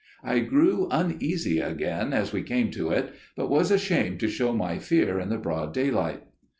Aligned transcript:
"I 0.23 0.39
grew 0.39 0.87
uneasy 0.89 1.59
again 1.59 2.11
as 2.11 2.33
we 2.33 2.41
came 2.41 2.71
to 2.71 2.89
it, 2.89 3.13
but 3.35 3.51
was 3.51 3.69
ashamed 3.69 4.19
to 4.21 4.29
show 4.29 4.51
my 4.51 4.79
fear 4.79 5.19
in 5.19 5.29
the 5.29 5.37
broad 5.37 5.75
daylight. 5.75 6.23